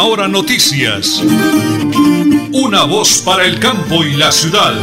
[0.00, 1.22] Hora Noticias.
[2.52, 4.74] Una voz para el campo y la ciudad.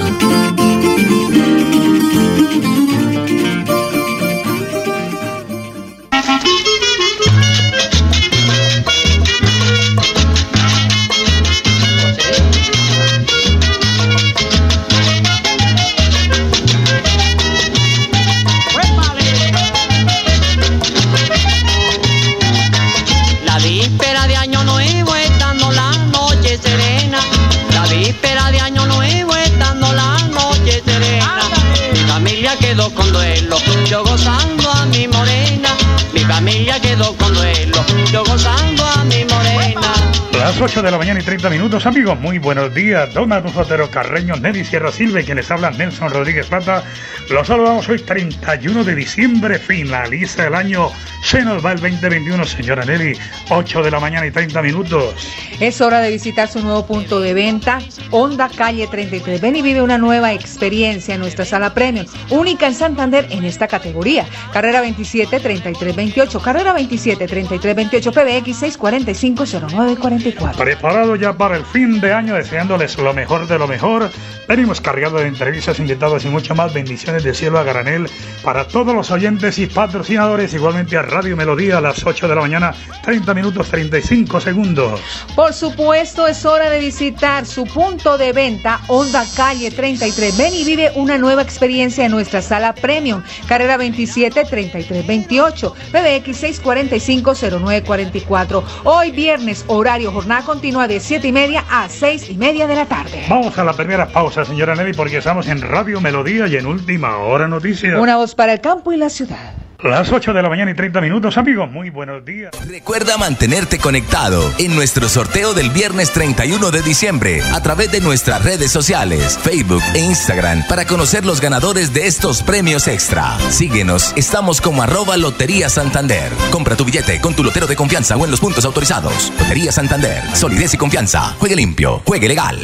[40.69, 43.11] 8 de la mañana y 30 minutos, amigos, muy buenos días.
[43.15, 46.83] Don Otero Carreño, Nelly Sierra Silva y quien les habla Nelson Rodríguez Plata.
[47.31, 50.91] Los saludamos hoy 31 de diciembre, finaliza el año,
[51.23, 53.17] se nos va el 2021, señora Nelly,
[53.49, 55.15] 8 de la mañana y 30 minutos.
[55.59, 57.79] Es hora de visitar su nuevo punto de venta,
[58.11, 59.41] Honda Calle 33.
[59.41, 63.67] Ven y vive una nueva experiencia en nuestra sala premium, única en Santander en esta
[63.67, 64.27] categoría.
[64.53, 70.58] Carrera 27 33 28, carrera 27 33 28, PBX 645 0944.
[70.59, 74.09] Preparado ya para el fin de año, deseándoles lo mejor de lo mejor.
[74.45, 76.73] Venimos cargados de entrevistas, invitados y mucho más.
[76.73, 78.09] Bendiciones de cielo a granel
[78.43, 80.53] para todos los oyentes y patrocinadores.
[80.53, 84.99] Igualmente a Radio Melodía a las 8 de la mañana, 30 minutos 35 segundos.
[85.33, 90.37] Por supuesto, es hora de visitar su punto de venta, Honda Calle 33.
[90.37, 93.23] Ven y vive una nueva experiencia en nuestra sala premium.
[93.47, 98.63] Carrera 27 33 28, PBX 645 0944.
[98.83, 102.87] Hoy viernes, horario jornada continua de 7 y media a 6 y media de la
[102.87, 103.23] tarde.
[103.29, 107.17] Vamos a la primera pausa, señora Nelly, porque estamos en Radio Melodía y en Última
[107.17, 107.99] Hora Noticias.
[107.99, 109.53] Una voz para el campo y la ciudad.
[109.81, 112.51] Las 8 de la mañana y 30 minutos, amigos, muy buenos días.
[112.67, 118.43] Recuerda mantenerte conectado en nuestro sorteo del viernes 31 de diciembre a través de nuestras
[118.43, 123.39] redes sociales, Facebook e Instagram para conocer los ganadores de estos premios extra.
[123.51, 126.29] Síguenos, estamos como arroba Lotería Santander.
[126.51, 129.31] Compra tu billete con tu lotero de confianza o en los puntos autorizados.
[129.39, 131.35] Lotería Santander, solidez y confianza.
[131.39, 132.59] Juegue limpio, juegue legal.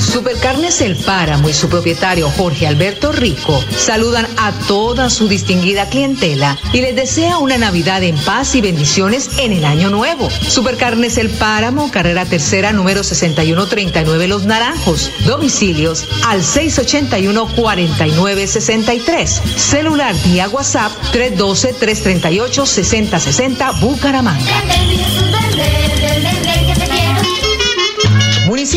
[0.00, 6.58] Supercarnes El Páramo y su propietario Jorge Alberto Rico saludan a toda su distinguida clientela
[6.72, 10.28] y les desea una Navidad en paz y bendiciones en el año nuevo.
[10.30, 15.10] Supercarnes El Páramo, carrera tercera, número 6139 Los Naranjos.
[15.26, 19.26] Domicilios al 681-4963.
[19.26, 24.62] Celular vía WhatsApp 312-338-6060 Bucaramanga.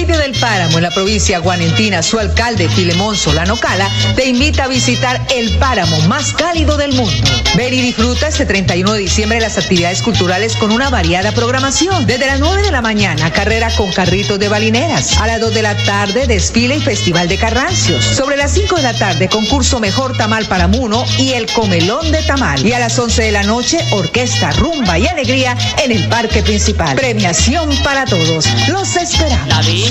[0.02, 4.68] Municipio del Páramo, en la provincia guanentina, su alcalde Filemón Solano Cala te invita a
[4.68, 7.30] visitar el páramo más cálido del mundo.
[7.56, 12.08] Ven y disfruta este 31 de diciembre las actividades culturales con una variada programación.
[12.08, 15.20] Desde las 9 de la mañana, carrera con carritos de balineras.
[15.20, 18.04] A las 2 de la tarde, desfile y festival de carrancios.
[18.04, 22.24] Sobre las 5 de la tarde, concurso Mejor Tamal para Muno y el Comelón de
[22.24, 22.66] Tamal.
[22.66, 26.96] Y a las 11 de la noche, orquesta, rumba y alegría en el parque principal.
[26.96, 28.48] Premiación para todos.
[28.68, 29.91] Los esperamos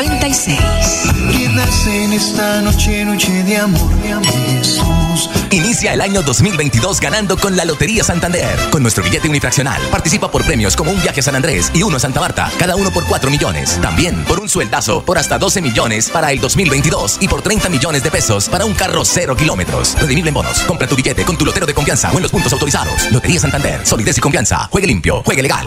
[0.00, 1.86] 1396.
[1.88, 5.28] en esta noche, noche de amor, de amor, Jesús.
[5.50, 8.56] Inicia el año 2022 ganando con la Lotería Santander.
[8.70, 11.98] Con nuestro billete unifraccional participa por premios como un viaje a San Andrés y uno
[11.98, 13.78] a Santa Marta, cada uno por 4 millones.
[13.82, 18.02] También por un sueldazo por hasta 12 millones para el 2022 y por 30 millones
[18.02, 20.00] de pesos para un carro cero kilómetros.
[20.00, 20.60] Redimible en bonos.
[20.60, 23.10] Compra tu billete con tu lotero de confianza o en los puntos autorizados.
[23.12, 23.86] Lotería Santander.
[23.86, 24.66] Solidez y confianza.
[24.70, 25.22] Juegue limpio.
[25.24, 25.66] Juegue legal.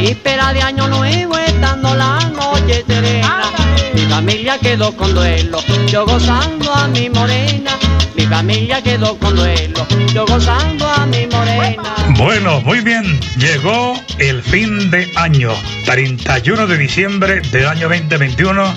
[0.00, 3.42] víspera de año nuevo estando la noche serena.
[3.94, 7.72] Mi familia quedó con duelo, yo gozando a mi morena.
[8.14, 11.94] Mi familia quedó con duelo, yo gozando a mi morena.
[12.16, 13.20] Bueno, muy bien.
[13.38, 15.52] Llegó el fin de año,
[15.84, 18.74] 31 de diciembre del año 2021.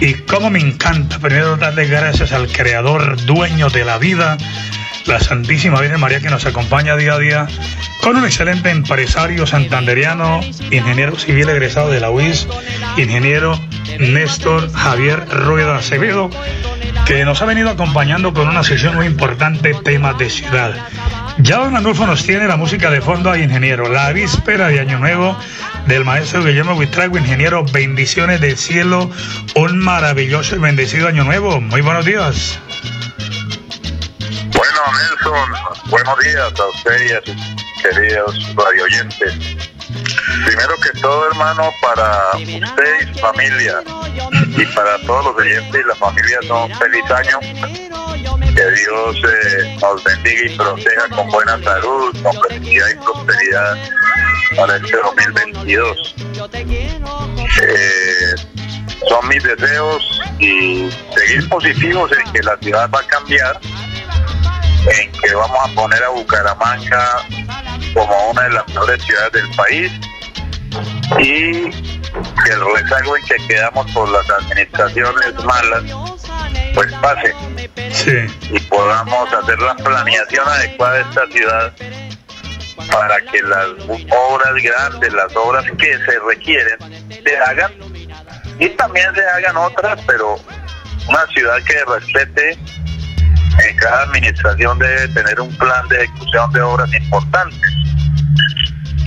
[0.00, 4.38] Y como me encanta primero darle gracias al creador, dueño de la vida,
[5.08, 7.46] la Santísima Virgen María que nos acompaña día a día,
[8.02, 10.40] con un excelente empresario santanderiano,
[10.70, 12.46] ingeniero civil egresado de la UIS,
[12.98, 13.58] ingeniero
[13.98, 16.28] Néstor Javier Rueda Acevedo,
[17.06, 20.74] que nos ha venido acompañando con una sesión muy importante, temas de ciudad.
[21.38, 24.98] Ya don Andolfo nos tiene la música de fondo a ingeniero, la víspera de Año
[24.98, 25.38] Nuevo
[25.86, 29.10] del maestro Guillermo Buitrago, ingeniero, bendiciones del cielo,
[29.54, 31.62] un maravilloso y bendecido Año Nuevo.
[31.62, 32.60] Muy buenos días.
[34.92, 35.50] Nelson,
[35.90, 39.34] buenos días a usted y a sus queridos radioyentes.
[40.46, 43.82] Primero que todo, hermano, para usted y familia
[44.56, 47.40] y para todos los oyentes y la familia, son feliz año.
[48.54, 53.76] Que Dios eh, nos bendiga y proteja con buena salud, con felicidad y prosperidad
[54.56, 56.14] para este 2022.
[57.62, 58.34] Eh,
[59.08, 63.60] son mis deseos y seguir positivos en que la ciudad va a cambiar,
[64.90, 67.26] en que vamos a poner a Bucaramanga
[67.94, 69.92] como una de las mejores ciudades del país
[71.18, 75.82] y que el rezago en que quedamos por las administraciones malas
[76.74, 77.34] pues pase
[78.50, 81.72] y podamos hacer la planeación adecuada de esta ciudad
[82.90, 86.78] para que las obras grandes, las obras que se requieren,
[87.24, 87.72] se hagan.
[88.58, 90.36] Y también se hagan otras, pero
[91.08, 92.58] una ciudad que respete
[93.66, 97.70] en cada administración debe tener un plan de ejecución de obras importantes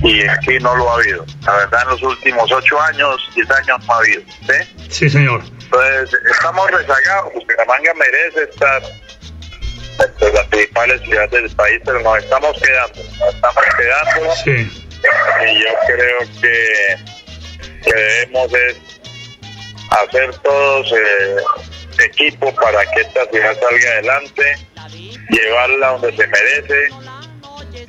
[0.02, 1.24] y aquí no lo ha habido.
[1.46, 4.22] La verdad, en los últimos ocho años, diez años no ha habido.
[4.22, 4.88] ¿sí?
[4.90, 5.42] Sí, señor.
[5.44, 7.32] Entonces, estamos rezagados.
[7.34, 8.82] Bucaramanga merece estar
[10.04, 13.00] entre las principales ciudades del país, pero nos estamos quedando.
[13.20, 14.34] Nos estamos quedando.
[14.44, 14.88] Sí.
[15.46, 16.96] Y yo creo que,
[17.82, 18.76] que debemos es
[19.90, 21.36] hacer todos eh,
[21.98, 24.56] equipo para que esta ciudad salga adelante,
[25.30, 26.88] llevarla donde se merece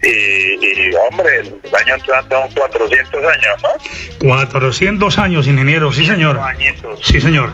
[0.01, 4.29] y, y, hombre, el año entrante son 400 años, ¿no?
[4.29, 6.39] 400 años, ingeniero, sí, señor.
[6.39, 6.99] Añitos.
[7.03, 7.51] Sí, señor.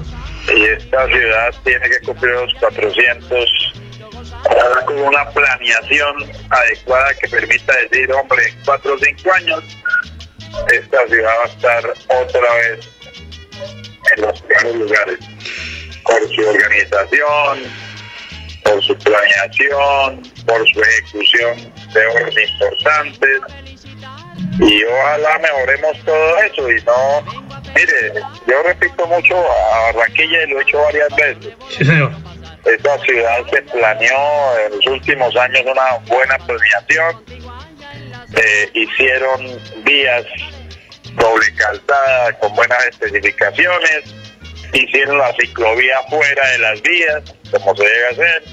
[0.56, 3.50] Y esta ciudad tiene que cumplir los 400
[4.86, 6.16] con una planeación
[6.50, 9.64] adecuada que permita decir, hombre, en 4 o 5 años
[10.72, 12.90] esta ciudad va a estar otra vez
[14.16, 15.20] en los primeros lugares
[16.04, 17.60] por su organización,
[18.64, 23.42] por su planeación, por su ejecución de obras importantes
[24.60, 27.22] y ojalá mejoremos todo eso y no,
[27.76, 28.14] mire,
[28.46, 31.54] yo repito mucho a Barranquilla y lo he hecho varias veces.
[31.70, 32.12] Sí, señor.
[32.66, 37.24] Esta ciudad se planeó en los últimos años una buena planeación,
[38.36, 40.26] eh, hicieron vías
[41.14, 44.14] doble calzada con buenas especificaciones,
[44.74, 48.44] hicieron la ciclovía fuera de las vías, como se debe hacer.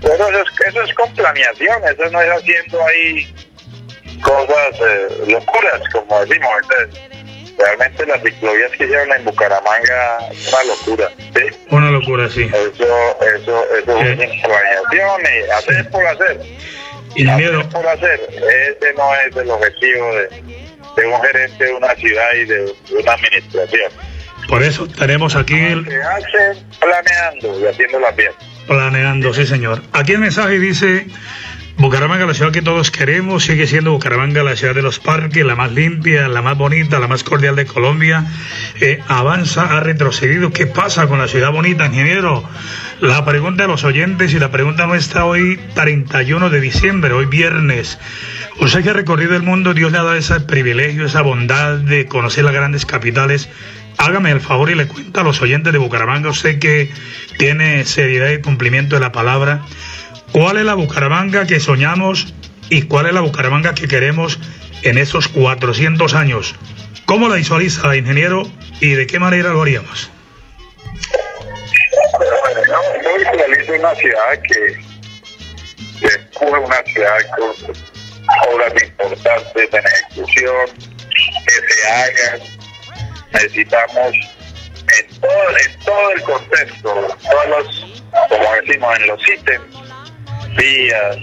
[0.00, 3.34] Pero eso es, eso es con planeación, eso no es haciendo ahí
[4.20, 6.50] cosas eh, locuras, como decimos.
[6.62, 7.00] Entonces,
[7.56, 11.08] realmente las ciclovías que hicieron en Bucaramanga es una locura.
[11.18, 11.56] ¿sí?
[11.70, 12.42] Una locura, sí.
[12.44, 16.40] Eso, eso, eso es planeación y hacer por hacer.
[17.14, 18.20] Ingeniero, Hacer por hacer.
[18.30, 20.28] Ese no es el objetivo de,
[20.96, 23.92] de un gerente de una ciudad y de, de una administración.
[24.48, 28.32] Por eso tenemos aquí el, Se hace planeando y haciéndolas bien.
[28.66, 29.82] planeando, sí, señor.
[29.92, 31.06] Aquí el mensaje dice,
[31.78, 35.56] Bucaramanga, la ciudad que todos queremos, sigue siendo Bucaramanga la ciudad de los parques, la
[35.56, 38.24] más limpia, la más bonita, la más cordial de Colombia.
[38.80, 40.52] Eh, avanza, ha retrocedido.
[40.52, 42.44] ¿Qué pasa con la ciudad bonita, ingeniero?
[43.00, 47.98] La pregunta de los oyentes y la pregunta nuestra hoy, 31 de diciembre, hoy viernes.
[48.60, 52.06] Usted que ha recorrido el mundo, Dios le ha dado ese privilegio, esa bondad de
[52.06, 53.48] conocer las grandes capitales.
[53.98, 56.90] Hágame el favor y le cuenta a los oyentes de Bucaramanga, usted que
[57.38, 59.62] tiene seriedad y cumplimiento de la palabra,
[60.32, 62.34] ¿cuál es la Bucaramanga que soñamos
[62.68, 64.38] y cuál es la Bucaramanga que queremos
[64.82, 66.54] en esos 400 años?
[67.04, 70.10] ¿Cómo la visualiza, ingeniero, y de qué manera lo haríamos?
[73.02, 74.92] Yo visualizo una ciudad que,
[76.40, 77.74] una ciudad con
[78.52, 80.66] obras importantes en ejecución,
[81.46, 82.61] que se hagan.
[83.32, 84.14] Necesitamos
[84.98, 89.64] en todo, en todo el contexto, todos los, como decimos, en los ítems,
[90.56, 91.16] vías,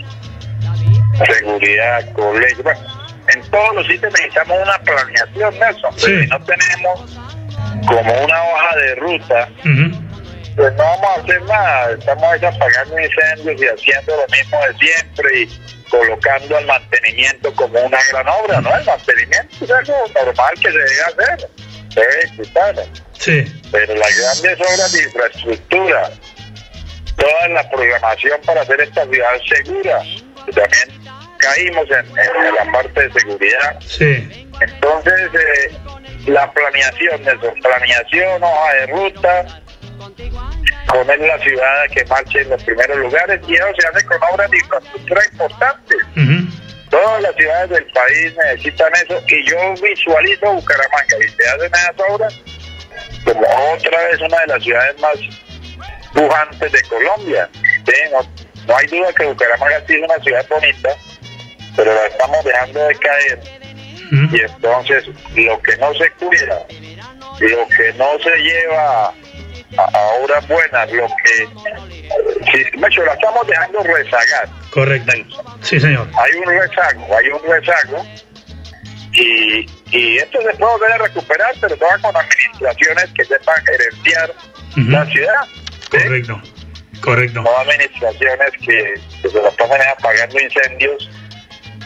[1.25, 2.79] seguridad, colegio, bueno,
[3.33, 5.99] en todos los ítems necesitamos una planeación, Nelson.
[5.99, 6.21] Sí.
[6.21, 7.19] Si no tenemos
[7.87, 9.49] como una hoja de ruta,
[10.55, 11.91] pues no vamos a hacer nada.
[11.91, 15.47] Estamos ahí apagando incendios y haciendo lo mismo de siempre y
[15.89, 18.75] colocando el mantenimiento como una gran obra, ¿no?
[18.75, 21.49] El mantenimiento es algo normal que se debe hacer,
[21.89, 22.89] se.
[23.13, 26.10] Sí, Pero las grandes obras de infraestructura,
[27.17, 30.01] toda la programación para hacer esta ciudad segura,
[30.46, 31.01] que también
[31.38, 33.79] caímos en, en la parte de seguridad.
[33.81, 35.77] sí, Entonces, eh,
[36.27, 39.46] la planeación, Nelson, planeación, hoja de ruta,
[40.88, 44.50] poner la ciudad que marche en los primeros lugares y eso se hace con obras
[44.51, 45.98] de infraestructura importantes.
[47.00, 52.10] Todas las ciudades del país necesitan eso y yo visualizo Bucaramanga y se hacen esas
[52.10, 52.41] obras
[53.24, 53.41] como
[53.74, 55.15] otra vez una de las ciudades más
[56.13, 57.50] pujantes de Colombia.
[57.86, 58.20] Sí, no,
[58.68, 60.89] no hay duda que Bucaramanga sí es una ciudad bonita,
[61.77, 63.39] pero la estamos dejando de caer
[64.12, 66.65] y entonces lo que no se cuida,
[67.39, 69.13] lo que no se lleva a,
[69.77, 71.48] a obras buenas, lo que...
[72.51, 74.50] Si, la estamos dejando rezagar.
[74.71, 75.11] Correcto.
[75.61, 76.07] Sí, señor.
[76.17, 78.05] Hay un rezago, hay un rezago
[79.13, 84.33] y, y esto se puede volver a recuperar, pero todo con administraciones que sepan gerenciar
[84.75, 85.41] la ciudad.
[85.91, 85.97] ¿sí?
[85.97, 86.41] Correcto,
[87.01, 87.41] correcto.
[87.41, 91.09] No administraciones que, que se la pasan apagando incendios.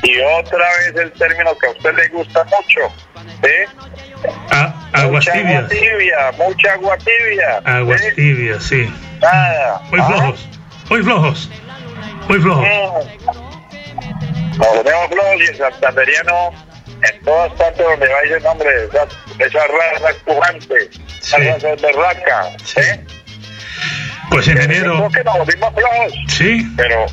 [0.03, 2.93] Y otra vez el término que a usted le gusta mucho,
[3.41, 4.27] ¿sí?
[4.51, 5.55] A- aguas mucha tibias.
[5.63, 7.57] agua tibia, mucha agua tibia.
[7.63, 8.11] Aguas ¿sí?
[8.15, 8.93] tibias, sí.
[9.21, 9.81] Nada.
[9.89, 10.49] Muy Ah, flojos,
[10.89, 11.49] muy flojos,
[12.27, 12.65] muy flojos.
[12.65, 14.57] mm.
[14.57, 16.51] Nos volvemos flojos y el santanderiano
[17.09, 19.07] en todas partes donde va dice nombre, esa,
[19.39, 20.89] esa raza es pujante,
[21.21, 21.43] esa Sí.
[21.43, 22.49] raza berraca.
[22.63, 22.79] Sí.
[22.81, 23.05] ¿eh?
[24.29, 27.05] Pues ingeniero, que nos volvimos flojos, sí, pero,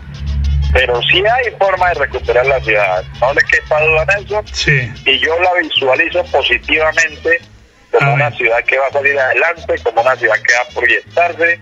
[0.73, 3.05] pero sí hay forma de recuperar la ciudad.
[3.21, 4.43] No le quepa duda en eso.
[4.53, 7.41] sí, y yo la visualizo positivamente
[7.91, 8.27] como Amén.
[8.27, 11.61] una ciudad que va a salir adelante, como una ciudad que va a proyectarse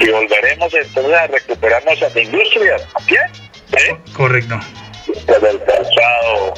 [0.00, 2.82] y volveremos entonces a recuperar nuestras industrias
[3.72, 3.96] ¿eh?
[4.14, 4.58] correcto.
[5.06, 6.54] Desde el calzado,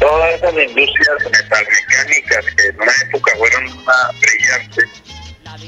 [0.00, 4.88] todas esas industrias metalmecánicas que en una época fueron una brillantes,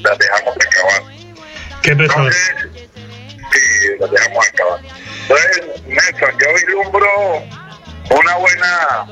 [0.02, 1.02] las dejamos acabar.
[1.82, 1.90] Qué.
[1.92, 2.54] Entonces,
[3.52, 3.60] sí,
[4.00, 4.80] las dejamos acabar.
[5.22, 7.08] Entonces, Nelson, yo vislumbro
[8.10, 9.06] una buena,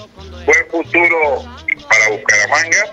[0.44, 1.44] buen futuro
[1.88, 2.84] para Bucaramanga,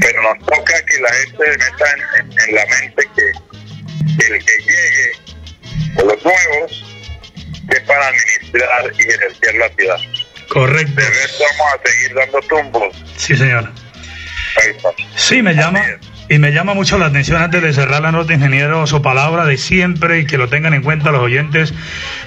[0.00, 3.32] pero nos toca que la gente meta en, en- en la mente que
[4.24, 5.12] el que llegue,
[5.96, 6.84] o los nuevos,
[7.70, 9.98] sepan administrar y gerenciar la ciudad.
[10.48, 11.00] Correcto.
[11.00, 11.08] De
[11.40, 12.96] vamos a seguir dando tumbos.
[13.16, 13.70] Sí, señor.
[14.62, 14.90] Ahí está.
[15.16, 15.84] Sí, me llama.
[16.28, 19.56] Y me llama mucho la atención antes de cerrar la nota, ingeniero, su palabra de
[19.56, 21.72] siempre y que lo tengan en cuenta los oyentes.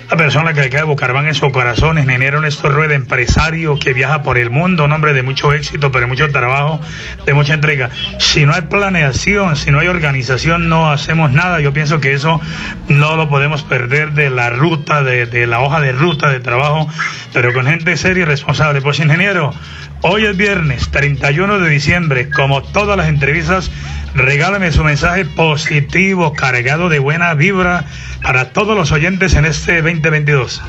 [0.10, 4.24] La persona que cae de Bucaramanga en su corazón, ingeniero Néstor Rueda, empresario que viaja
[4.24, 6.80] por el mundo, un hombre de mucho éxito, pero de mucho trabajo,
[7.26, 7.90] de mucha entrega.
[8.20, 11.60] Si no hay planeación, si no hay organización, no hacemos nada.
[11.60, 12.40] Yo pienso que eso
[12.88, 16.88] no lo podemos perder de la ruta, de, de la hoja de ruta de trabajo,
[17.34, 18.82] pero con gente seria y responsable.
[18.82, 19.54] Pues, ingeniero,
[20.02, 22.30] Hoy es viernes 31 de diciembre.
[22.30, 23.70] Como todas las entrevistas,
[24.16, 27.86] regálame su mensaje positivo, cargado de buena vibra
[28.22, 30.62] para todos los oyentes en este 2022.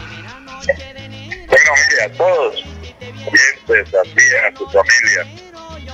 [0.67, 2.65] Bueno, mire, a todos,
[3.27, 5.27] oyentes, a ti, a tu familia,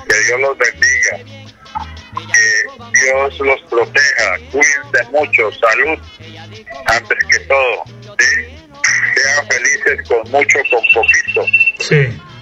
[0.08, 1.18] que Dios los bendiga,
[2.32, 5.98] que Dios los proteja, cuídense mucho, salud,
[6.86, 7.84] antes que todo,
[8.18, 8.56] ¿sí?
[9.14, 11.44] sean felices con mucho, con poquito,
[11.78, 11.94] Sí,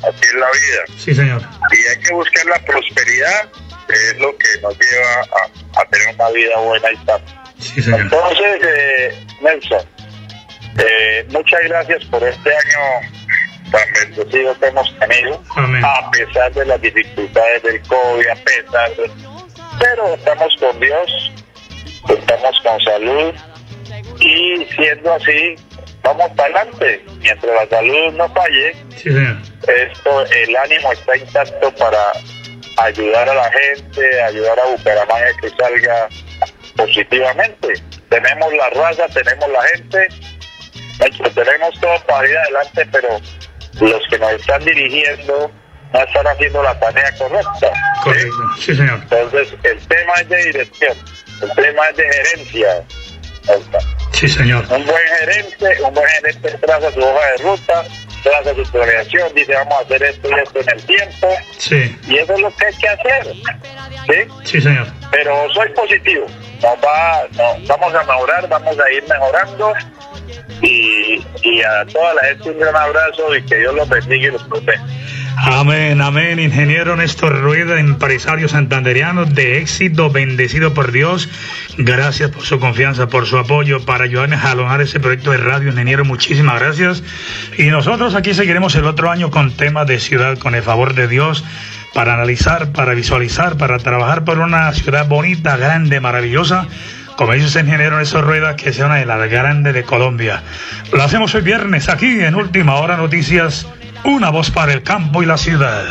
[0.03, 1.43] así es la vida, sí, señor.
[1.73, 3.49] y hay que buscar la prosperidad,
[3.87, 7.45] que es lo que nos lleva a, a tener una vida buena y sana.
[7.59, 7.83] Sí.
[7.87, 9.87] Entonces, eh, Nelson,
[10.79, 13.09] eh, muchas gracias por este año
[13.71, 15.85] tan bendecido que hemos tenido, Amén.
[15.85, 19.11] a pesar de las dificultades del COVID, a pesar de...
[19.81, 21.33] Pero estamos con Dios,
[22.09, 23.35] estamos con salud
[24.21, 25.57] y siendo así,
[26.03, 27.05] vamos para adelante.
[27.21, 31.99] Mientras la salud no falle, Sí, esto, el ánimo está intacto para
[32.77, 36.09] ayudar a la gente, ayudar a Bucaramanga que salga
[36.77, 37.75] positivamente.
[38.09, 40.09] Tenemos la raza, tenemos la gente,
[41.35, 43.21] tenemos todo para ir adelante, pero
[43.81, 45.51] los que nos están dirigiendo
[45.93, 47.55] no están haciendo la tarea correcta.
[47.61, 48.03] ¿sí?
[48.03, 48.37] Correcto.
[48.59, 49.01] Sí, señor.
[49.03, 50.97] Entonces, el tema es de dirección,
[51.43, 52.85] el tema es de gerencia.
[54.13, 54.65] Sí, señor.
[54.71, 57.85] Un buen gerente, un buen gerente traza su hoja de ruta,
[58.25, 61.29] traza su planeación, dice vamos a hacer esto y esto en el tiempo,
[61.59, 63.33] Sí, y eso es lo que hay que hacer.
[64.07, 64.33] ¿sí?
[64.45, 64.87] sí, señor.
[65.11, 66.27] Pero soy positivo,
[66.63, 69.73] nos va, no, vamos a mejorar, vamos a ir mejorando,
[70.63, 74.43] y, a toda la gente un gran abrazo y que Dios los bendiga y los
[74.45, 74.85] proteja.
[75.37, 76.39] Amén, amén.
[76.39, 81.29] Ingeniero Néstor Rueda, empresario santanderiano de éxito, bendecido por Dios.
[81.77, 85.71] Gracias por su confianza, por su apoyo para ayudarnos a jalonar ese proyecto de radio,
[85.71, 86.05] ingeniero.
[86.05, 87.03] Muchísimas gracias.
[87.59, 91.09] Y nosotros aquí seguiremos el otro año con temas de ciudad, con el favor de
[91.09, 91.45] Dios,
[91.93, 96.69] para analizar, para visualizar, para trabajar por una ciudad bonita, grande, maravillosa
[97.17, 100.43] como dice el ingeniero Néstor Rueda, que sea una de las grandes de Colombia.
[100.93, 103.67] Lo hacemos hoy viernes aquí en Última Hora Noticias
[104.05, 105.85] una voz para el campo y la ciudad.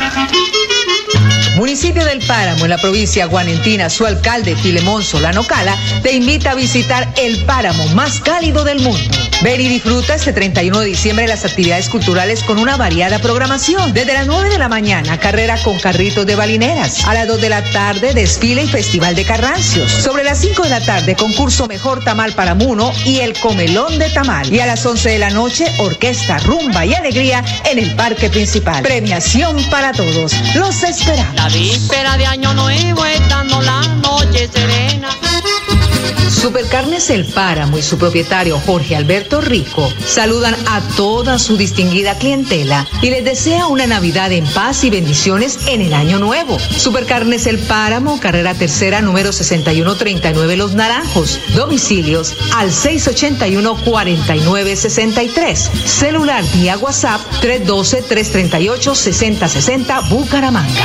[1.56, 6.54] Municipio del Páramo, en la provincia guanentina, su alcalde Filemón Solano Cala te invita a
[6.54, 9.18] visitar el páramo más cálido del mundo.
[9.42, 13.92] Ven y disfruta este 31 de diciembre las actividades culturales con una variada programación.
[13.92, 17.04] Desde las 9 de la mañana, carrera con carritos de balineras.
[17.04, 19.90] A las 2 de la tarde, desfile y festival de carrancios.
[19.90, 24.08] Sobre las 5 de la tarde, concurso Mejor Tamal para Muno y el Comelón de
[24.10, 24.52] Tamal.
[24.52, 28.82] Y a las 11 de la noche, orquesta, rumba y alegría en el parque principal.
[28.82, 30.34] Premiación para todos.
[30.54, 31.43] Los esperamos.
[31.44, 35.10] La víspera de año nuevo, estando la noche serena.
[36.28, 42.86] Supercarnes El Páramo y su propietario Jorge Alberto Rico saludan a toda su distinguida clientela
[43.00, 46.58] y les desea una Navidad en paz y bendiciones en el año nuevo.
[46.58, 51.40] Supercarnes El Páramo, carrera tercera número 6139 Los Naranjos.
[51.54, 55.56] Domicilios al 681-4963.
[55.86, 60.82] Celular vía WhatsApp 312-338-6060 Bucaramanga.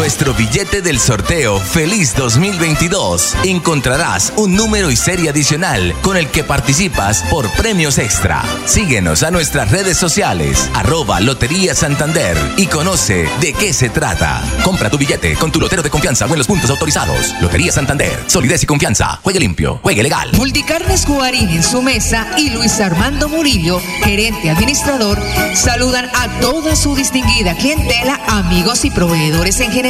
[0.00, 6.42] Nuestro billete del sorteo Feliz 2022 encontrarás un número y serie adicional con el que
[6.42, 8.42] participas por premios extra.
[8.64, 14.42] Síguenos a nuestras redes sociales, arroba Lotería Santander y conoce de qué se trata.
[14.64, 17.34] Compra tu billete con tu lotero de confianza o en los puntos autorizados.
[17.42, 19.20] Lotería Santander, solidez y confianza.
[19.22, 20.30] Juegue limpio, juegue legal.
[20.32, 25.22] Multicarnes Guarín en su mesa y Luis Armando Murillo, gerente administrador,
[25.54, 29.89] saludan a toda su distinguida clientela, amigos y proveedores en general.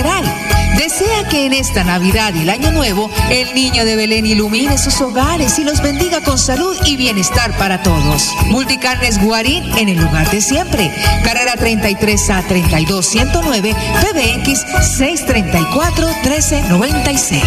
[0.81, 4.99] Desea que en esta Navidad y el Año Nuevo el niño de Belén ilumine sus
[5.03, 8.31] hogares y los bendiga con salud y bienestar para todos.
[8.47, 10.91] Multicarnes Guarín en el lugar de siempre.
[11.23, 14.65] Carrera 33 a 32 109 PBX
[14.97, 17.43] 634 1396.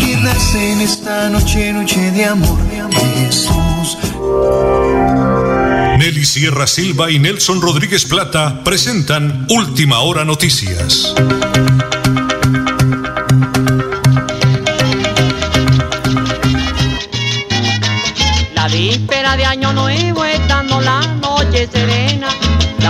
[0.00, 3.98] Que nace en esta noche, noche de amor, de Jesús.
[5.98, 11.14] Nelly Sierra Silva y Nelson Rodríguez Plata presentan Última Hora Noticias.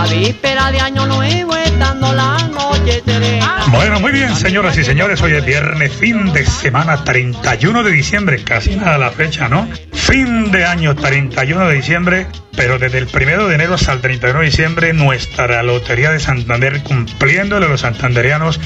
[0.09, 3.63] Víspera de año nuevo, estando la noche serena.
[3.69, 8.43] Bueno, muy bien, señoras y señores, hoy es viernes, fin de semana 31 de diciembre,
[8.43, 9.67] casi nada la fecha, ¿no?
[9.93, 14.39] Fin de año 31 de diciembre, pero desde el 1 de enero hasta el 31
[14.39, 18.59] de diciembre, nuestra Lotería de Santander cumpliéndole a los santanderianos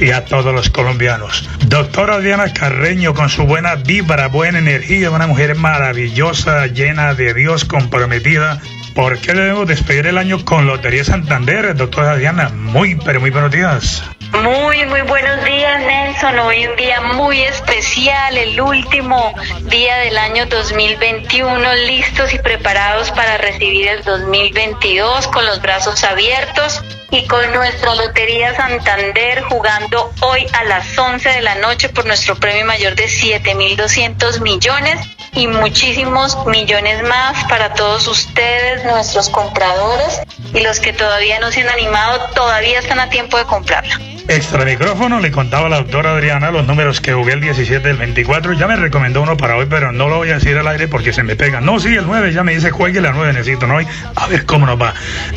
[0.00, 1.48] y a todos los colombianos.
[1.66, 7.64] Doctora Diana Carreño, con su buena vibra, buena energía, una mujer maravillosa, llena de Dios,
[7.64, 8.60] comprometida.
[8.96, 12.48] ¿Por qué debemos despedir el año con Lotería Santander, doctora Diana?
[12.48, 14.02] Muy, pero muy buenos días.
[14.42, 16.38] Muy, muy buenos días, Nelson.
[16.38, 23.36] Hoy un día muy especial, el último día del año 2021, listos y preparados para
[23.36, 30.64] recibir el 2022 con los brazos abiertos y con nuestra Lotería Santander jugando hoy a
[30.64, 37.02] las 11 de la noche por nuestro premio mayor de 7.200 millones y muchísimos millones
[37.02, 40.22] más para todos ustedes, nuestros compradores
[40.54, 44.00] y los que todavía no se han animado, todavía están a tiempo de comprarla.
[44.28, 48.54] Extra micrófono, le contaba la doctora Adriana los números que jugué el 17 del 24.
[48.54, 51.12] Ya me recomendó uno para hoy, pero no lo voy a decir al aire porque
[51.12, 51.60] se me pega.
[51.60, 53.78] No, sí, el 9, ya me dice juegue la 9, necesito, ¿no?
[54.16, 54.94] A ver cómo nos va.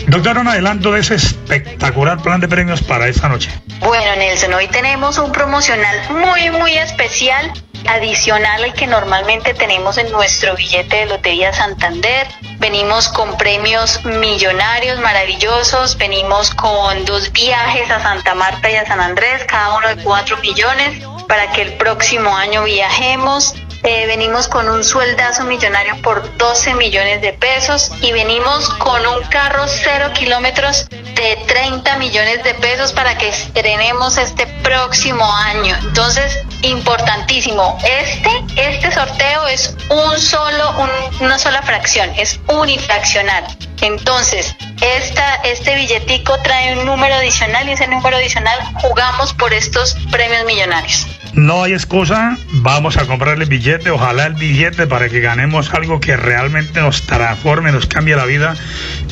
[0.08, 3.52] Doctora, un adelanto de ese espectacular plan de premios para esta noche.
[3.80, 7.52] Bueno, Nelson, hoy tenemos un promocional muy, muy especial,
[7.88, 12.28] adicional al que normalmente tenemos en nuestro billete de Lotería Santander.
[12.58, 19.00] Venimos con premios millonarios maravillosos, venimos con dos viajes a Santa Marta y a San
[19.00, 23.56] Andrés, cada uno de 4 millones, para que el próximo año viajemos.
[23.84, 29.24] Eh, venimos con un sueldazo millonario por 12 millones de pesos y venimos con un
[29.30, 30.90] carro cero kilómetros
[31.22, 35.76] de 30 millones de pesos para que estrenemos este próximo año.
[35.84, 43.46] Entonces, importantísimo, este, este sorteo es un solo, un- una sola fracción, es unifraccional.
[43.82, 49.96] Entonces, esta, este billetico trae un número adicional y ese número adicional jugamos por estos
[50.12, 51.06] premios millonarios.
[51.34, 56.18] No hay excusa, vamos a comprarle billete, ojalá el billete para que ganemos algo que
[56.18, 58.56] realmente nos transforme, nos cambie la vida.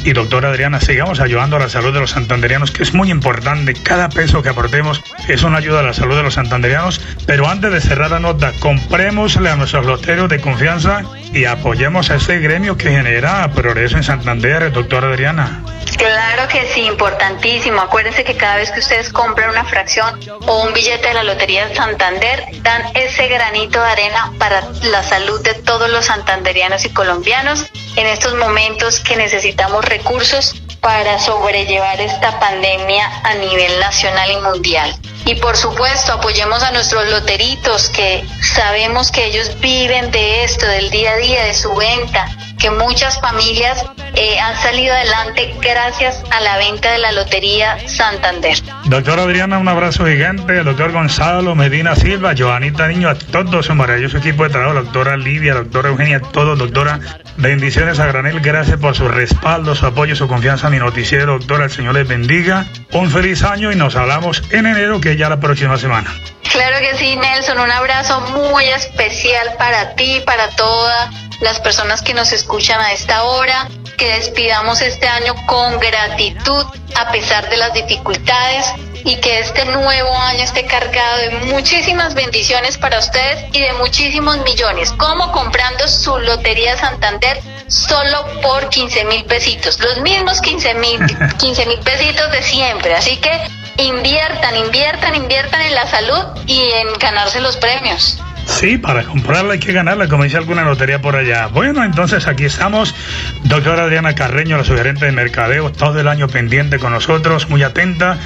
[0.03, 3.73] Y doctora Adriana, sigamos ayudando a la salud de los santanderianos, que es muy importante.
[3.73, 7.01] Cada peso que aportemos es una ayuda a la salud de los santanderianos.
[7.25, 11.03] Pero antes de cerrar la nota, comprémosle a nuestros loteros de confianza
[11.33, 15.63] y apoyemos a ese gremio que genera progreso en Santander, doctora Adriana.
[15.97, 17.81] Claro que sí, importantísimo.
[17.81, 21.67] Acuérdense que cada vez que ustedes compran una fracción o un billete de la Lotería
[21.67, 26.89] de Santander, dan ese granito de arena para la salud de todos los santanderianos y
[26.89, 34.37] colombianos en estos momentos que necesitamos recursos para sobrellevar esta pandemia a nivel nacional y
[34.37, 34.95] mundial.
[35.27, 40.89] Y por supuesto, apoyemos a nuestros loteritos que sabemos que ellos viven de esto, del
[40.89, 43.85] día a día, de su venta, que muchas familias
[44.15, 48.57] eh, han salido adelante gracias a la venta de la Lotería Santander.
[48.85, 50.63] Doctora Adriana, un abrazo gigante.
[50.63, 55.55] doctor Gonzalo Medina Silva, Joanita Niño, a todo su maravilloso equipo de trabajo, doctora Lidia,
[55.55, 56.99] doctora Eugenia, todos, doctora.
[57.35, 61.65] Bendiciones a Granel, gracias por su respaldo, su apoyo, su confianza en mi noticiero, doctora.
[61.65, 62.65] El Señor les bendiga.
[62.93, 66.13] Un feliz año y nos hablamos en enero, que ya la próxima semana.
[66.51, 67.59] Claro que sí, Nelson.
[67.59, 73.23] Un abrazo muy especial para ti, para toda las personas que nos escuchan a esta
[73.23, 78.65] hora, que despidamos este año con gratitud a pesar de las dificultades
[79.03, 84.37] y que este nuevo año esté cargado de muchísimas bendiciones para ustedes y de muchísimos
[84.39, 90.99] millones, como comprando su Lotería Santander solo por 15 mil pesitos, los mismos 15 mil
[91.37, 96.87] 15 mil pesitos de siempre, así que inviertan, inviertan, inviertan en la salud y en
[96.99, 98.21] ganarse los premios.
[98.47, 101.47] Sí, para comprarla hay que ganarla, como dice alguna lotería por allá.
[101.47, 102.95] Bueno, entonces aquí estamos,
[103.43, 108.17] doctora Adriana Carreño, la sugerente de mercadeo, todo el año pendiente con nosotros, muy atenta.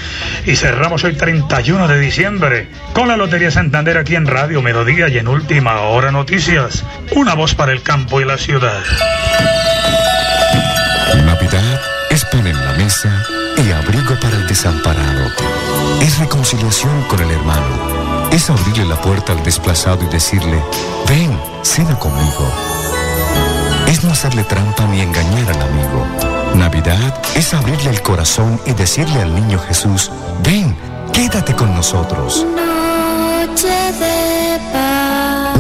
[0.45, 5.17] Y cerramos hoy 31 de diciembre con la Lotería Santander aquí en Radio Melodía y
[5.17, 6.85] en Última Hora Noticias.
[7.13, 8.83] Una voz para el campo y la ciudad.
[11.25, 13.25] Navidad es pan en la mesa
[14.51, 15.31] desamparado.
[16.01, 20.61] Es reconciliación con el hermano es abrirle la puerta al desplazado y decirle,
[21.07, 22.49] ven, cena conmigo.
[23.87, 26.05] Es no hacerle trampa ni engañar al amigo.
[26.55, 30.11] Navidad es abrirle el corazón y decirle al niño Jesús,
[30.43, 30.75] ven,
[31.13, 32.45] quédate con nosotros.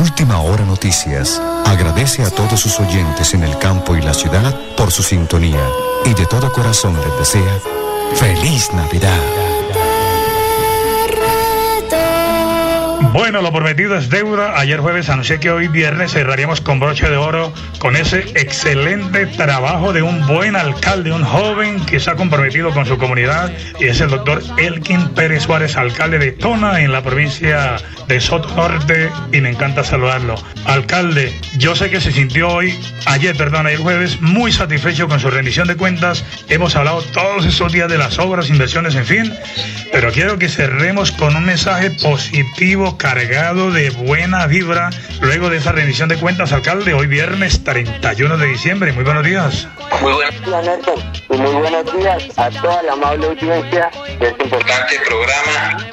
[0.01, 1.41] Última hora noticias.
[1.65, 5.65] Agradece a todos sus oyentes en el campo y la ciudad por su sintonía
[6.05, 7.81] y de todo corazón les desea
[8.15, 9.80] feliz Navidad.
[13.13, 14.57] Bueno, lo prometido es deuda.
[14.57, 19.91] Ayer jueves anuncié que hoy viernes cerraríamos con broche de oro con ese excelente trabajo
[19.91, 23.99] de un buen alcalde, un joven que se ha comprometido con su comunidad y es
[23.99, 27.75] el doctor Elkin Pérez Suárez, alcalde de Tona en la provincia
[28.07, 30.35] de Soto Norte y me encanta saludarlo.
[30.65, 35.29] Alcalde, yo sé que se sintió hoy, ayer, perdón, ayer jueves, muy satisfecho con su
[35.29, 36.23] rendición de cuentas.
[36.47, 39.33] Hemos hablado todos esos días de las obras, inversiones, en fin,
[39.91, 45.71] pero quiero que cerremos con un mensaje positivo cargado de buena vibra luego de esa
[45.71, 48.91] rendición de cuentas, alcalde, hoy viernes 31 de diciembre.
[48.93, 49.67] Muy buenos días.
[50.01, 51.11] Muy buenos días, Nelson.
[51.31, 55.89] Y muy buenos días a toda la amable audiencia de este importante programa.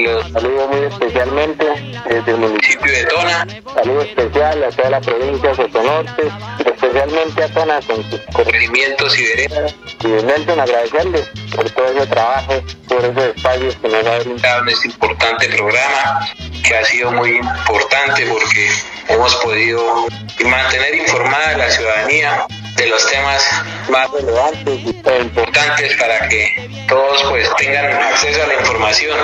[0.00, 1.64] Los saludo muy especialmente
[2.08, 3.46] desde el municipio de Tona.
[3.74, 6.22] Saludo especial a toda la provincia de Sotonorte,
[6.66, 9.74] especialmente a Tona con sus corregimientos y veredas.
[10.02, 14.68] Y Nelson, agradecerle por todo ese trabajo, por esos espacios que nos ha brindado en
[14.70, 16.28] este importante programa
[16.68, 18.70] que ha sido muy importante porque
[19.08, 20.06] hemos podido
[20.44, 23.42] mantener informada a la ciudadanía de los temas
[23.88, 29.18] más relevantes y importantes para que todos pues tengan acceso a la información.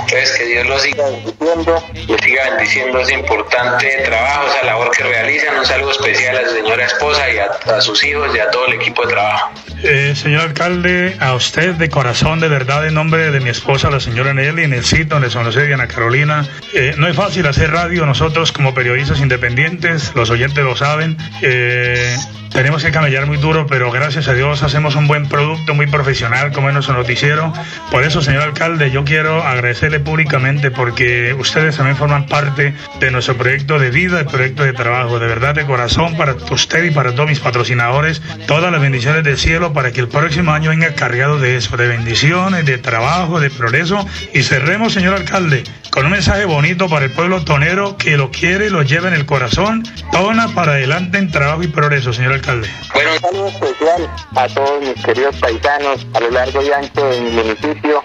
[0.00, 5.04] Entonces que Dios los siga bendiciendo, les siga bendiciendo ese importante trabajo, esa labor que
[5.04, 5.58] realizan.
[5.58, 8.74] Un saludo especial a su señora esposa y a, sus hijos y a todo el
[8.74, 9.50] equipo de trabajo.
[9.82, 14.00] Eh, señor alcalde, a usted de corazón, de verdad, en nombre de mi esposa, la
[14.00, 18.04] señora Nelly, en el sitio donde son Diana Carolina, eh, no es fácil hacer radio
[18.04, 21.16] nosotros como periodistas independientes, los oyentes lo saben.
[21.42, 22.16] Eh,
[22.50, 26.52] tenemos que camellar muy duro, pero gracias a Dios hacemos un buen producto, muy profesional,
[26.52, 27.52] como es nuestro noticiero.
[27.90, 33.36] Por eso, señor alcalde, yo quiero agradecerle públicamente porque ustedes también forman parte de nuestro
[33.36, 35.18] proyecto de vida, el proyecto de trabajo.
[35.18, 39.38] De verdad, de corazón, para usted y para todos mis patrocinadores, todas las bendiciones del
[39.38, 43.50] cielo para que el próximo año venga cargado de eso, de bendiciones, de trabajo, de
[43.50, 44.06] progreso.
[44.32, 48.66] Y cerremos, señor alcalde, con un mensaje bonito para el pueblo tonero que lo quiere
[48.66, 49.84] y lo lleva en el corazón.
[50.12, 55.04] Tona para adelante en trabajo y progreso, señor Bueno, un saludo especial a todos mis
[55.04, 58.04] queridos paisanos a lo largo y ancho de mi municipio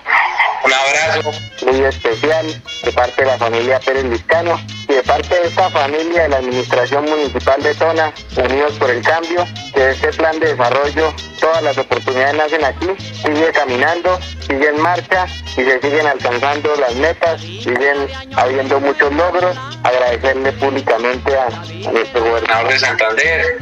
[0.64, 1.32] un abrazo
[1.66, 2.46] muy especial
[2.84, 6.38] de parte de la familia Pérez Liscano y de parte de esta familia de la
[6.38, 11.78] Administración Municipal de Tona, Unidos por el Cambio, que este plan de desarrollo, todas las
[11.78, 15.26] oportunidades nacen aquí, sigue caminando, sigue en marcha
[15.58, 19.58] y se siguen alcanzando las metas, siguen habiendo muchos logros.
[19.84, 21.50] Agradecerle públicamente a,
[21.92, 23.58] nuestro gobernador de Santander,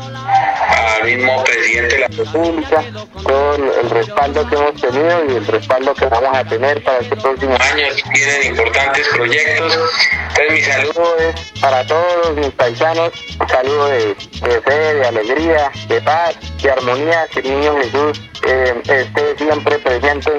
[1.00, 2.84] al mismo presidente de la República,
[3.24, 7.16] todo el respaldo que hemos tenido y el respaldo que vamos a tener para este
[7.18, 7.88] próximo año.
[8.14, 9.78] Tienen importantes proyectos.
[10.12, 14.16] Entonces mi saludo es para todos mis paisanos, un saludo de,
[14.66, 20.31] fe, de alegría, de paz, de armonía, que niño Jesús eh, esté siempre presente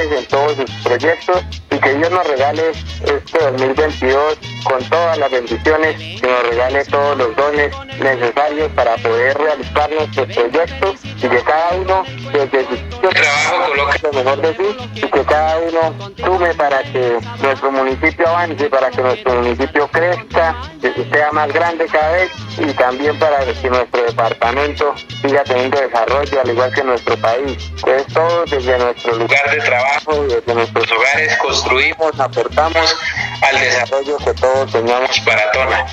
[0.00, 6.20] en todos sus proyectos y que Dios nos regale este 2022 con todas las bendiciones,
[6.20, 11.74] que nos regale todos los dones necesarios para poder realizar nuestros proyectos y que cada
[11.76, 16.82] uno desde su trabajo coloque lo mejor de sí y que cada uno sume para
[16.82, 20.56] que nuestro municipio avance, para que nuestro municipio crezca,
[21.12, 26.50] sea más grande cada vez y también para que nuestro departamento siga teniendo desarrollo al
[26.50, 27.72] igual que nuestro país.
[27.80, 29.83] Pues todo desde nuestro lugar de trabajo,
[30.28, 32.96] desde nuestros hogares construimos, aportamos
[33.42, 35.86] al desarrollo que todos teníamos para Tona.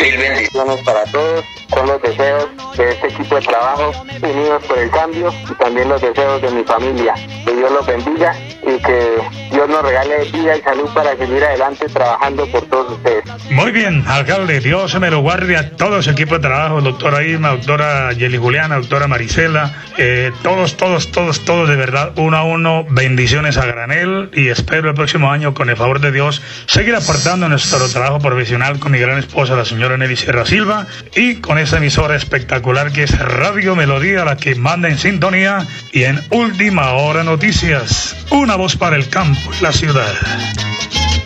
[0.00, 4.90] Mil bendiciones para todos, con los deseos de este equipo de trabajo, unidos por el
[4.90, 7.14] cambio y también los deseos de mi familia.
[7.44, 9.18] Que Dios los bendiga y que
[9.50, 13.24] Dios nos regale vida y salud para seguir adelante trabajando por todos ustedes.
[13.50, 17.50] Muy bien, alcalde, Dios me lo guarde a todo su equipo de trabajo, doctora Irma,
[17.50, 22.84] doctora Yeli Juliana, doctora Marisela, eh, todos, todos, todos, todos de verdad, uno a uno,
[22.88, 27.48] bendiciones a granel y espero el próximo año, con el favor de Dios, seguir aportando
[27.48, 31.76] nuestro trabajo profesional con mi gran esposa, la señora Nelly Sierra Silva, y con esa
[31.76, 37.24] emisora espectacular que es Radio Melodía, la que manda en sintonía y en última hora
[37.24, 38.16] noticias.
[38.30, 40.14] Una voz para el campo y la ciudad.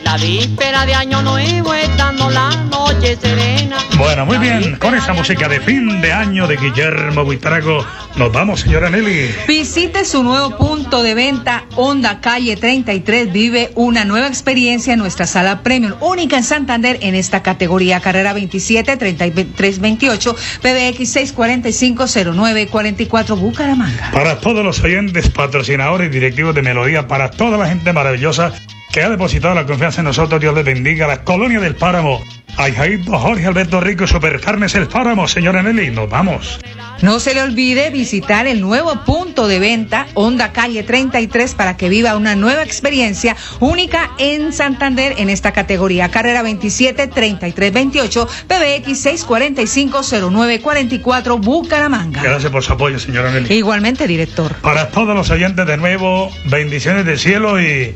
[0.05, 3.79] La víspera de año nuevo estando la noche serena.
[3.97, 7.85] Bueno, muy bien, con esa música de fin de año de Guillermo Buitrago,
[8.17, 9.35] nos vamos, señora Nelly.
[9.49, 13.33] Visite su nuevo punto de venta, Honda Calle 33.
[13.33, 18.01] Vive una nueva experiencia en nuestra sala premium, única en Santander en esta categoría.
[18.01, 24.11] Carrera 27 33 28, PBX 645 09 44, Bucaramanga.
[24.13, 28.53] Para todos los oyentes, patrocinadores y directivos de Melodía, para toda la gente maravillosa
[28.95, 30.41] que ha depositado la confianza en nosotros.
[30.41, 31.09] Dios les bendiga.
[31.09, 32.23] La colonia del Páramo.
[32.57, 35.27] Ayjaito Jorge Alberto Rico, Supercarnes El Páramo.
[35.27, 36.61] Señora Nelly, nos vamos.
[37.03, 41.89] No se le olvide visitar el nuevo punto de venta Honda Calle 33 para que
[41.89, 46.09] viva una nueva experiencia única en Santander en esta categoría.
[46.13, 52.23] Carrera 27 33 28 PBX 645 09 44 Bucaramanga.
[52.23, 53.53] Gracias por su apoyo, señora Nelly.
[53.53, 54.55] Igualmente, director.
[54.63, 57.93] Para todos los oyentes de nuevo, bendiciones del cielo y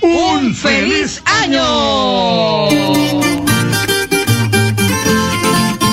[0.00, 2.68] ¡Un feliz año!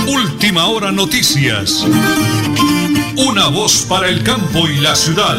[0.08, 1.86] Última hora noticias.
[3.18, 5.38] Una voz para el campo y la ciudad.